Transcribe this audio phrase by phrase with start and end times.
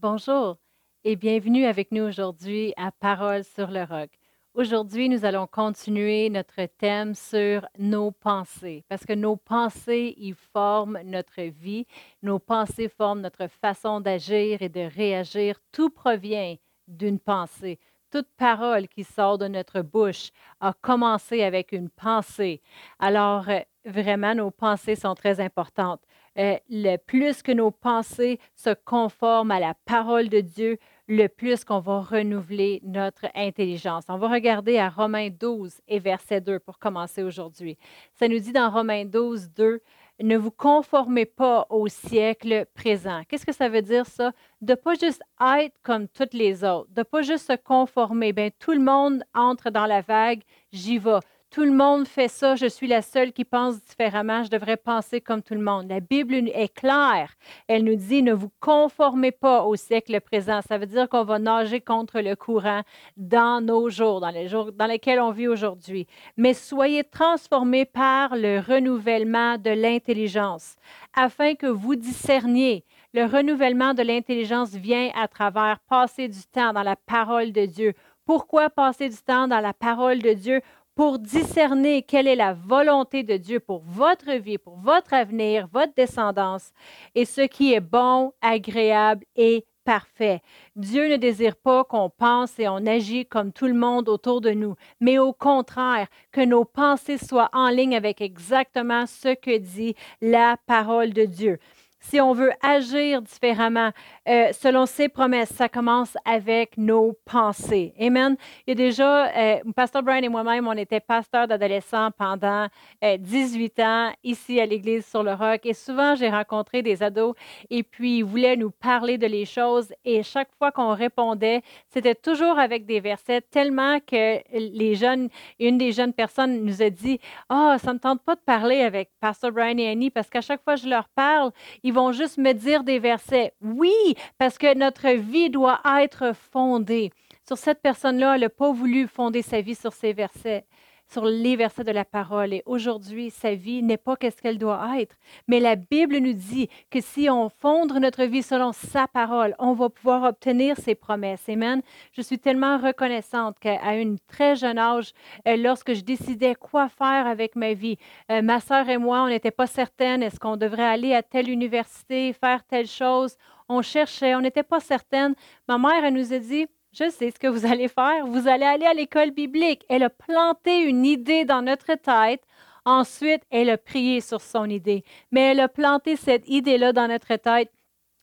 [0.00, 0.58] Bonjour
[1.02, 4.10] et bienvenue avec nous aujourd'hui à Parole sur le roc.
[4.54, 11.00] Aujourd'hui, nous allons continuer notre thème sur nos pensées, parce que nos pensées, ils forment
[11.04, 11.84] notre vie,
[12.22, 15.58] nos pensées forment notre façon d'agir et de réagir.
[15.72, 16.54] Tout provient
[16.86, 17.80] d'une pensée.
[18.12, 20.30] Toute parole qui sort de notre bouche
[20.60, 22.62] a commencé avec une pensée.
[23.00, 26.02] Alors, euh, vraiment, nos pensées sont très importantes.
[26.38, 30.78] Euh, le plus que nos pensées se conforment à la parole de Dieu,
[31.08, 34.04] le plus qu'on va renouveler notre intelligence.
[34.08, 37.76] On va regarder à Romains 12 et verset 2 pour commencer aujourd'hui.
[38.14, 39.80] Ça nous dit dans Romains 12, 2,
[40.20, 43.22] ne vous conformez pas au siècle présent.
[43.28, 44.32] Qu'est-ce que ça veut dire ça?
[44.60, 48.32] De pas juste être comme toutes les autres, de pas juste se conformer.
[48.32, 50.42] Bien, tout le monde entre dans la vague,
[50.72, 51.20] j'y vais.
[51.50, 55.22] Tout le monde fait ça, je suis la seule qui pense différemment, je devrais penser
[55.22, 55.88] comme tout le monde.
[55.88, 57.32] La Bible est claire.
[57.68, 60.60] Elle nous dit, ne vous conformez pas au siècle présent.
[60.68, 62.82] Ça veut dire qu'on va nager contre le courant
[63.16, 66.06] dans nos jours, dans les jours dans lesquels on vit aujourd'hui.
[66.36, 70.76] Mais soyez transformés par le renouvellement de l'intelligence,
[71.16, 72.84] afin que vous discerniez.
[73.14, 77.94] Le renouvellement de l'intelligence vient à travers passer du temps dans la parole de Dieu.
[78.28, 80.60] Pourquoi passer du temps dans la parole de Dieu?
[80.98, 85.94] Pour discerner quelle est la volonté de Dieu pour votre vie, pour votre avenir, votre
[85.94, 86.72] descendance,
[87.14, 90.40] et ce qui est bon, agréable et parfait.
[90.74, 94.50] Dieu ne désire pas qu'on pense et on agit comme tout le monde autour de
[94.50, 99.94] nous, mais au contraire, que nos pensées soient en ligne avec exactement ce que dit
[100.20, 101.60] la parole de Dieu
[102.00, 103.90] si on veut agir différemment
[104.28, 107.94] euh, selon ses promesses, ça commence avec nos pensées.
[108.00, 108.36] Amen.
[108.66, 112.66] Il y a déjà, euh, Pasteur Brian et moi-même, on était pasteurs d'adolescents pendant
[113.02, 115.64] 18 euh, ans ici à l'Église sur le Roc.
[115.64, 117.34] Et souvent, j'ai rencontré des ados
[117.70, 119.92] et puis ils voulaient nous parler de les choses.
[120.04, 125.28] Et chaque fois qu'on répondait, c'était toujours avec des versets, tellement que les jeunes,
[125.58, 127.18] une des jeunes personnes nous a dit
[127.48, 130.40] Ah, oh, ça ne tente pas de parler avec Pasteur Brian et Annie parce qu'à
[130.40, 131.50] chaque fois que je leur parle,
[131.92, 133.52] vont juste me dire des versets.
[133.60, 133.94] Oui,
[134.38, 137.10] parce que notre vie doit être fondée.
[137.46, 140.64] Sur cette personne-là, elle n'a pas voulu fonder sa vie sur ces versets
[141.10, 142.52] sur les versets de la parole.
[142.52, 145.16] Et aujourd'hui, sa vie n'est pas qu'est-ce qu'elle doit être.
[145.46, 149.72] Mais la Bible nous dit que si on fonde notre vie selon sa parole, on
[149.72, 151.48] va pouvoir obtenir ses promesses.
[151.48, 151.82] Amen.
[152.12, 155.12] Je suis tellement reconnaissante qu'à un très jeune âge,
[155.46, 157.96] euh, lorsque je décidais quoi faire avec ma vie,
[158.30, 161.48] euh, ma sœur et moi, on n'était pas certaines, est-ce qu'on devrait aller à telle
[161.48, 163.36] université, faire telle chose?
[163.68, 165.34] On cherchait, on n'était pas certaines.
[165.68, 166.66] Ma mère, elle nous a dit,
[166.98, 168.26] je ce que vous allez faire.
[168.26, 169.84] Vous allez aller à l'école biblique.
[169.88, 172.42] Elle a planté une idée dans notre tête.
[172.84, 175.04] Ensuite, elle a prié sur son idée.
[175.30, 177.70] Mais elle a planté cette idée-là dans notre tête.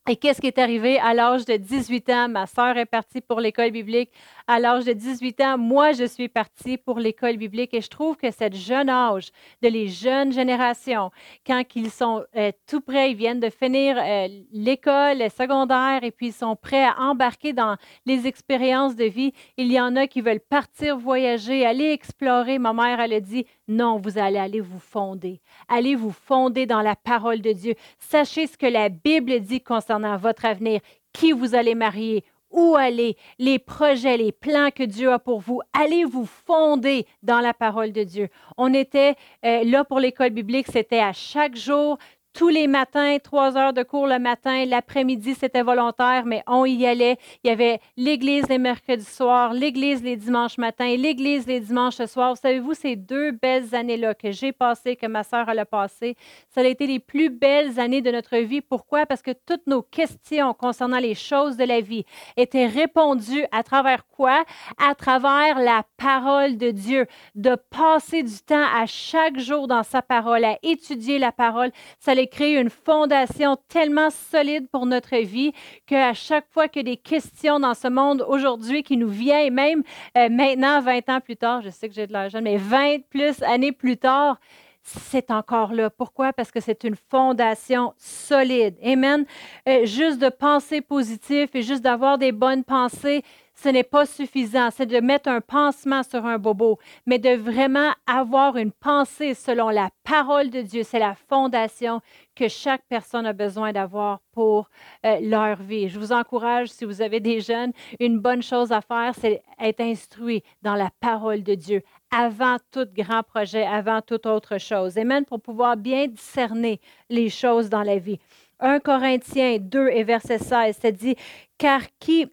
[0.09, 0.99] Et qu'est-ce qui est arrivé?
[0.99, 2.29] À l'âge de 18 ans?
[2.29, 4.11] Ma sœur est partie pour l'école biblique
[4.47, 8.15] à l'âge de 18 ans, moi, je suis partie pour l'école biblique et je trouve
[8.15, 11.11] que cette jeune âge de les jeunes générations,
[11.45, 16.27] quand ils sont euh, tout prêts, ils viennent de finir euh, l'école secondaire et puis
[16.27, 17.75] ils sont prêts à embarquer dans
[18.05, 22.59] les expériences de vie, il y en a qui veulent partir voyager, aller explorer.
[22.59, 25.41] Ma mère, elle a dit, non, vous allez aller vous fonder.
[25.67, 27.73] Allez vous fonder dans la parole de Dieu.
[27.99, 30.81] Sachez ce que la Bible dit concernant votre avenir,
[31.13, 32.23] qui vous allez marier,
[32.55, 35.61] où aller, les projets, les plans que Dieu a pour vous.
[35.73, 38.29] Allez vous fonder dans la parole de Dieu.
[38.57, 41.97] On était euh, là pour l'école biblique, c'était à chaque jour
[42.35, 46.85] tous les matins, trois heures de cours le matin, l'après-midi, c'était volontaire, mais on y
[46.85, 47.17] allait.
[47.43, 52.35] Il y avait l'église les mercredis soirs, l'église les dimanches matins, l'église les dimanches soirs.
[52.35, 56.17] Savez-vous, ces deux belles années-là que j'ai passées, que ma sœur a passées,
[56.49, 58.59] ça a été les plus belles années de notre vie.
[58.59, 59.05] Pourquoi?
[59.05, 62.03] Parce que toutes nos questions concernant les choses de la vie
[62.35, 64.43] étaient répondues à travers quoi?
[64.77, 67.07] À travers la parole de Dieu.
[67.35, 72.13] De passer du temps à chaque jour dans sa parole, à étudier la parole, ça
[72.27, 75.53] créer une fondation tellement solide pour notre vie
[75.85, 79.83] qu'à chaque fois a des questions dans ce monde aujourd'hui qui nous viennent, et même
[80.17, 83.41] euh, maintenant, 20 ans plus tard, je sais que j'ai de l'argent, mais 20 plus
[83.43, 84.39] années plus tard,
[84.85, 85.89] c'est encore là.
[85.89, 86.31] Pourquoi?
[86.31, 88.77] Parce que c'est une fondation solide.
[88.83, 89.25] Amen.
[89.67, 93.23] Euh, juste de penser positif et juste d'avoir des bonnes pensées,
[93.55, 94.69] ce n'est pas suffisant.
[94.71, 99.69] C'est de mettre un pansement sur un bobo, mais de vraiment avoir une pensée selon
[99.69, 100.83] la parole de Dieu.
[100.83, 102.01] C'est la fondation
[102.35, 104.69] que chaque personne a besoin d'avoir pour
[105.05, 105.87] euh, leur vie.
[105.87, 109.81] Je vous encourage, si vous avez des jeunes, une bonne chose à faire, c'est être
[109.81, 111.81] instruit dans la parole de Dieu
[112.11, 114.97] avant tout grand projet, avant toute autre chose.
[114.97, 116.79] Amen, pour pouvoir bien discerner
[117.09, 118.19] les choses dans la vie.
[118.59, 121.15] 1 Corinthiens 2 et verset 16, ça dit,
[121.57, 122.27] car qui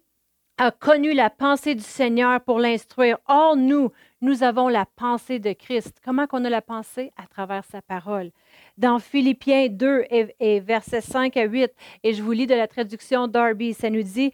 [0.57, 3.17] a connu la pensée du Seigneur pour l'instruire.
[3.27, 3.91] Or, nous,
[4.21, 5.97] nous avons la pensée de Christ.
[6.03, 7.11] Comment qu'on a la pensée?
[7.17, 8.31] À travers sa parole.
[8.77, 11.71] Dans Philippiens 2 et, et versets 5 à 8,
[12.03, 14.31] et je vous lis de la traduction Darby, ça nous dit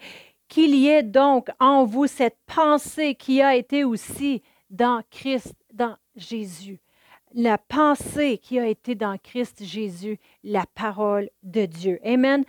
[0.48, 5.96] qu'il y ait donc en vous cette pensée qui a été aussi dans Christ, dans
[6.16, 6.80] Jésus.
[7.34, 12.00] La pensée qui a été dans Christ Jésus, la parole de Dieu.
[12.04, 12.44] Amen.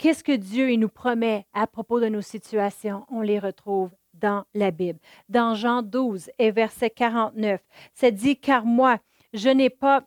[0.00, 3.04] Qu'est-ce que Dieu nous promet à propos de nos situations?
[3.10, 4.98] On les retrouve dans la Bible.
[5.28, 7.60] Dans Jean 12 et verset 49,
[7.92, 8.96] c'est dit, car moi,
[9.34, 10.02] je n'ai pas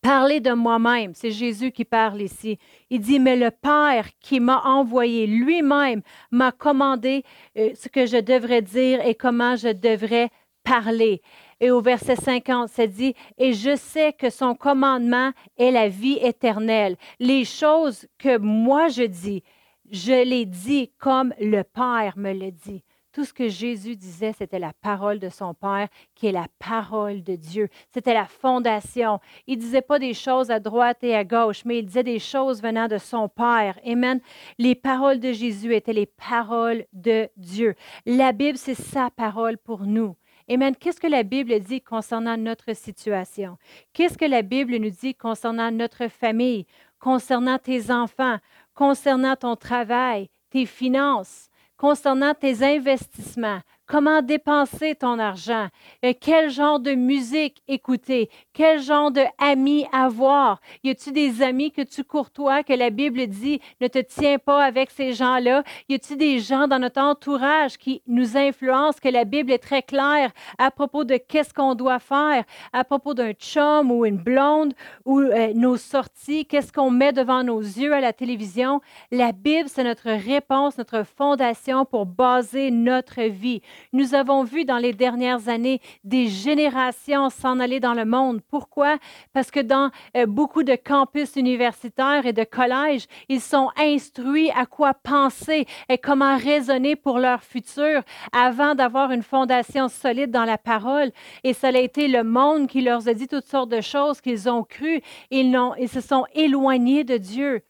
[0.00, 1.12] parlé de moi-même.
[1.12, 2.60] C'est Jésus qui parle ici.
[2.88, 7.24] Il dit, mais le Père qui m'a envoyé lui-même m'a commandé
[7.58, 10.30] euh, ce que je devrais dire et comment je devrais
[10.62, 11.20] parler.
[11.60, 16.18] Et au verset 50, c'est dit, et je sais que son commandement est la vie
[16.20, 16.96] éternelle.
[17.18, 19.42] Les choses que moi je dis,
[19.90, 22.82] je les dis comme le Père me le dit.
[23.16, 27.22] Tout ce que Jésus disait, c'était la parole de son Père, qui est la parole
[27.22, 27.70] de Dieu.
[27.90, 29.20] C'était la fondation.
[29.46, 32.18] Il ne disait pas des choses à droite et à gauche, mais il disait des
[32.18, 33.78] choses venant de son Père.
[33.86, 34.20] Amen.
[34.58, 37.74] Les paroles de Jésus étaient les paroles de Dieu.
[38.04, 40.14] La Bible, c'est sa parole pour nous.
[40.48, 40.76] Amen.
[40.76, 43.58] Qu'est-ce que la Bible dit concernant notre situation?
[43.92, 46.66] Qu'est-ce que la Bible nous dit concernant notre famille,
[47.00, 48.38] concernant tes enfants,
[48.72, 55.68] concernant ton travail, tes finances, concernant tes investissements, comment dépenser ton argent,
[56.04, 60.60] euh, quel genre de musique écouter, quel genre d'amis avoir?
[60.82, 64.64] Y a-tu des amis que tu courtois, que la Bible dit ne te tiens pas
[64.64, 65.62] avec ces gens-là?
[65.88, 69.82] Y a-tu des gens dans notre entourage qui nous influencent, que la Bible est très
[69.82, 74.74] claire à propos de qu'est-ce qu'on doit faire, à propos d'un chum ou une blonde
[75.04, 78.80] ou euh, nos sorties, qu'est-ce qu'on met devant nos yeux à la télévision?
[79.10, 83.62] La Bible, c'est notre réponse, notre fondation pour baser notre vie.
[83.92, 88.40] Nous avons vu dans les dernières années des générations s'en aller dans le monde.
[88.48, 88.98] Pourquoi?
[89.32, 94.66] Parce que dans euh, beaucoup de campus universitaires et de collèges, ils sont instruits à
[94.66, 98.02] quoi penser et comment raisonner pour leur futur
[98.32, 101.10] avant d'avoir une fondation solide dans la parole.
[101.44, 104.48] Et ça a été le monde qui leur a dit toutes sortes de choses qu'ils
[104.48, 105.02] ont crues.
[105.30, 107.62] Ils, ils se sont éloignés de Dieu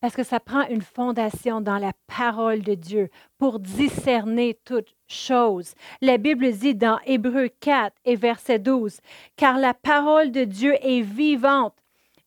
[0.00, 3.08] parce que ça prend une fondation dans la parole de Dieu
[3.38, 5.74] pour discerner toutes choses.
[6.00, 9.00] La Bible dit dans Hébreu 4 et verset 12,
[9.36, 11.74] car la parole de Dieu est vivante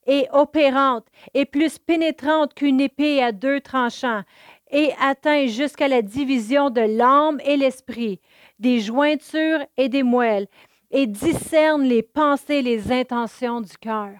[0.08, 4.24] et opérante et plus pénétrante qu'une épée à deux tranchants
[4.72, 8.20] et atteint jusqu'à la division de l'âme et l'esprit,
[8.60, 10.48] des jointures et des moelles,
[10.92, 14.12] et discerne les pensées les intentions du cœur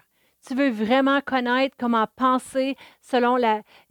[0.46, 3.36] tu veux vraiment connaître comment penser selon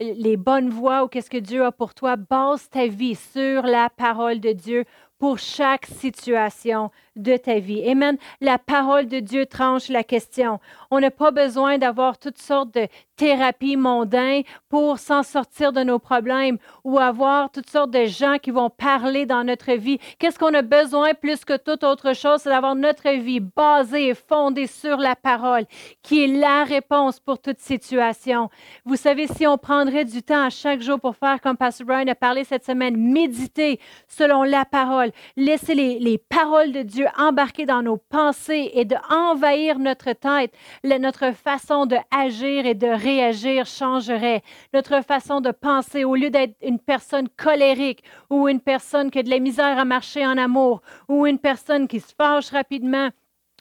[0.00, 3.90] les bonnes voies ou qu'est-ce que Dieu a pour toi, base ta vie sur la
[3.90, 4.84] parole de Dieu
[5.20, 7.88] pour chaque situation de ta vie.
[7.88, 8.16] Amen.
[8.40, 10.58] La parole de Dieu tranche la question.
[10.90, 15.98] On n'a pas besoin d'avoir toutes sortes de thérapies mondaines pour s'en sortir de nos
[15.98, 19.98] problèmes ou avoir toutes sortes de gens qui vont parler dans notre vie.
[20.18, 22.40] Qu'est-ce qu'on a besoin plus que toute autre chose?
[22.40, 25.66] C'est d'avoir notre vie basée et fondée sur la parole,
[26.02, 28.48] qui est la réponse pour toute situation.
[28.86, 32.08] Vous savez, si on prendrait du temps à chaque jour pour faire comme Pastor Brian
[32.08, 37.66] a parlé cette semaine, méditer selon la parole, laisser les, les paroles de Dieu embarquer
[37.66, 40.52] dans nos pensées et de envahir notre tête,
[40.84, 44.42] notre façon de agir et de réagir changerait.
[44.74, 49.22] Notre façon de penser, au lieu d'être une personne colérique ou une personne qui a
[49.22, 53.10] de la misère à marcher en amour ou une personne qui se fâche rapidement,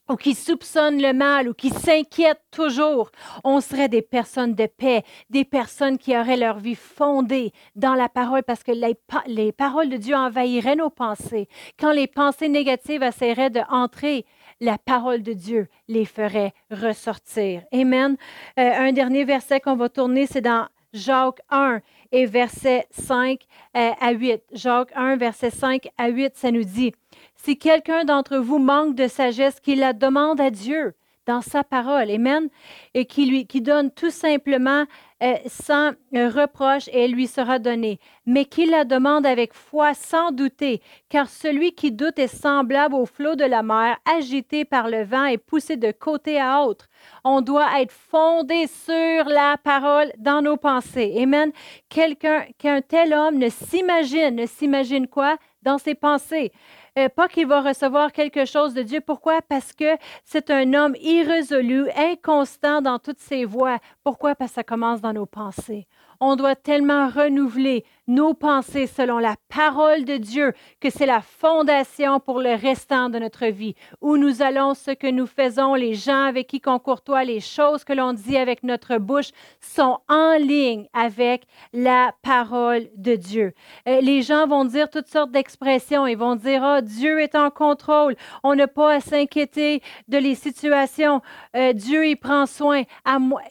[0.10, 3.12] ou qui soupçonnent le mal ou qui s'inquiètent toujours,
[3.44, 8.10] on serait des personnes de paix, des personnes qui auraient leur vie fondée dans la
[8.10, 8.96] parole parce que les,
[9.28, 11.48] les paroles de Dieu envahiraient nos pensées.
[11.80, 14.26] Quand les pensées négatives essaieraient de entrer,
[14.62, 17.64] la parole de Dieu les ferait ressortir.
[17.72, 18.18] Amen.
[18.60, 23.40] Euh, un dernier verset qu'on va tourner, c'est dans Jacques 1 et verset 5
[23.78, 24.42] euh, à 8.
[24.54, 26.94] Jacques 1, verset 5 à 8, ça nous dit,
[27.44, 30.94] si quelqu'un d'entre vous manque de sagesse, qu'il la demande à Dieu
[31.26, 32.50] dans sa parole, Amen,
[32.96, 34.86] et qui lui qui donne tout simplement
[35.22, 39.94] euh, sans euh, reproche et elle lui sera donnée, mais qu'il la demande avec foi
[39.94, 44.90] sans douter, car celui qui doute est semblable au flot de la mer, agité par
[44.90, 46.88] le vent et poussé de côté à autre.
[47.24, 51.14] On doit être fondé sur la parole dans nos pensées.
[51.22, 51.52] Amen.
[51.90, 55.38] Quelqu'un, qu'un tel homme ne s'imagine, ne s'imagine quoi?
[55.62, 56.54] Dans ses pensées.
[57.00, 59.00] Euh, pas qu'il va recevoir quelque chose de Dieu.
[59.00, 59.42] Pourquoi?
[59.42, 63.78] Parce que c'est un homme irrésolu, inconstant dans toutes ses voies.
[64.04, 64.36] Pourquoi?
[64.36, 65.88] Parce que ça commence dans nos pensées.
[66.20, 72.20] On doit tellement renouveler nos pensées selon la parole de Dieu, que c'est la fondation
[72.20, 73.76] pour le restant de notre vie.
[74.02, 77.84] Où nous allons, ce que nous faisons, les gens avec qui on courtoie, les choses
[77.84, 79.30] que l'on dit avec notre bouche
[79.62, 83.54] sont en ligne avec la parole de Dieu.
[83.88, 86.08] Euh, les gens vont dire toutes sortes d'expressions.
[86.08, 88.16] Ils vont dire, oh, Dieu est en contrôle.
[88.44, 91.22] On n'a pas à s'inquiéter de les situations.
[91.56, 92.84] Euh, Dieu, il prend soin.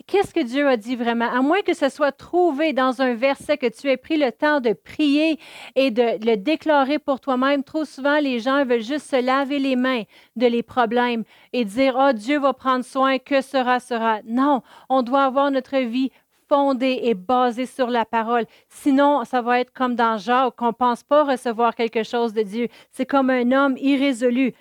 [0.08, 1.30] Qu'est-ce que Dieu a dit vraiment?
[1.30, 4.60] À moins que ce soit trouvé dans un verset que tu aies pris le temps
[4.60, 5.38] de prier
[5.74, 7.62] et de le déclarer pour toi-même.
[7.62, 10.02] Trop souvent, les gens veulent juste se laver les mains
[10.36, 14.20] de les problèmes et dire, oh, Dieu va prendre soin, que sera, sera.
[14.24, 16.10] Non, on doit avoir notre vie
[16.48, 18.46] fondée et basée sur la parole.
[18.68, 22.42] Sinon, ça va être comme dans Jacques, qu'on ne pense pas recevoir quelque chose de
[22.42, 22.68] Dieu.
[22.90, 24.54] C'est comme un homme irrésolu.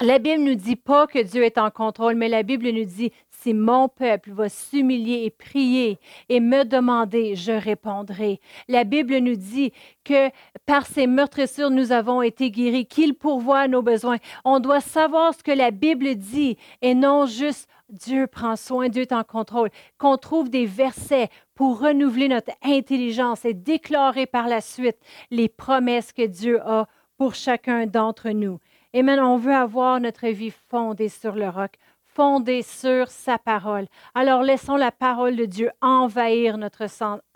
[0.00, 2.84] La Bible ne nous dit pas que Dieu est en contrôle, mais la Bible nous
[2.84, 8.40] dit si mon peuple va s'humilier et prier et me demander, je répondrai.
[8.68, 9.72] La Bible nous dit
[10.04, 10.30] que
[10.66, 14.18] par ses meurtrissures, nous avons été guéris, qu'il pourvoit nos besoins.
[14.44, 19.02] On doit savoir ce que la Bible dit et non juste Dieu prend soin, Dieu
[19.02, 19.70] est en contrôle.
[19.98, 24.98] Qu'on trouve des versets pour renouveler notre intelligence et déclarer par la suite
[25.32, 26.86] les promesses que Dieu a
[27.16, 28.60] pour chacun d'entre nous.
[28.92, 31.72] Et on veut avoir notre vie fondée sur le roc
[32.18, 33.86] fondée sur sa parole.
[34.12, 36.86] Alors laissons la parole de Dieu envahir notre,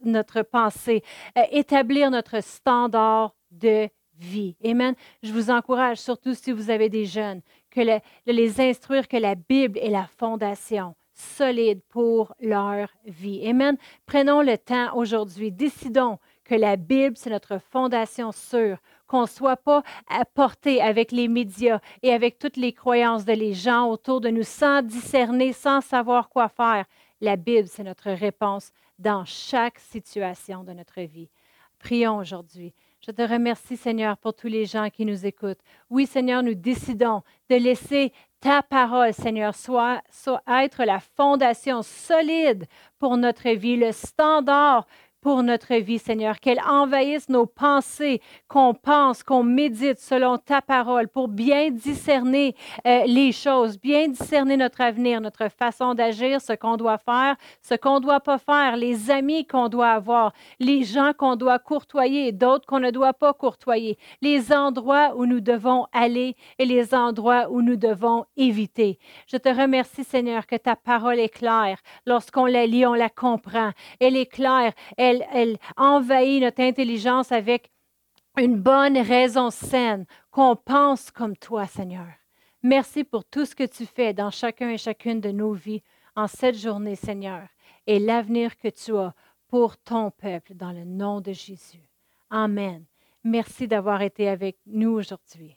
[0.03, 1.05] notre pensée,
[1.39, 4.57] euh, établir notre standard de vie.
[4.65, 4.97] Amen.
[5.23, 9.37] Je vous encourage, surtout si vous avez des jeunes, que de les instruire que la
[9.37, 13.47] Bible est la fondation solide pour leur vie.
[13.49, 13.77] Amen.
[14.05, 15.53] Prenons le temps aujourd'hui.
[15.53, 19.83] Décidons que la Bible, c'est notre fondation sûre qu'on ne soit pas
[20.35, 24.43] porté avec les médias et avec toutes les croyances de les gens autour de nous
[24.43, 26.87] sans discerner, sans savoir quoi faire.
[27.21, 31.29] La Bible, c'est notre réponse dans chaque situation de notre vie.
[31.79, 32.73] Prions aujourd'hui.
[33.05, 35.59] Je te remercie, Seigneur, pour tous les gens qui nous écoutent.
[35.91, 42.67] Oui, Seigneur, nous décidons de laisser ta parole, Seigneur, soit, soit être la fondation solide
[42.99, 44.87] pour notre vie, le standard
[45.23, 51.09] pour notre vie, Seigneur, qu'elle envahisse nos pensées, qu'on pense, qu'on médite selon ta parole
[51.09, 56.77] pour bien discerner euh, les choses, bien discerner notre avenir, notre façon d'agir, ce qu'on
[56.77, 61.13] doit faire, ce qu'on ne doit pas faire, les amis qu'on doit avoir, les gens
[61.17, 66.35] qu'on doit courtoyer, d'autres qu'on ne doit pas courtoyer, les endroits où nous devons aller
[66.59, 68.99] et les endroits où nous devons éviter.
[69.29, 71.79] Je te remercie, Seigneur, que ta parole est claire.
[72.07, 73.71] Lorsqu'on la lit, on la comprend.
[74.01, 74.73] Elle est claire.
[75.33, 77.71] Elle envahit notre intelligence avec
[78.39, 82.07] une bonne raison saine, qu'on pense comme toi, Seigneur.
[82.63, 85.83] Merci pour tout ce que tu fais dans chacun et chacune de nos vies
[86.17, 87.49] en cette journée, Seigneur,
[87.87, 89.15] et l'avenir que tu as
[89.49, 91.83] pour ton peuple dans le nom de Jésus.
[92.31, 92.85] Amen.
[93.25, 95.57] Merci d'avoir été avec nous aujourd'hui.